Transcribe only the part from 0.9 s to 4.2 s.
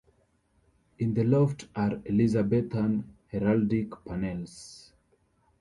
In the loft are Elizabethan heraldic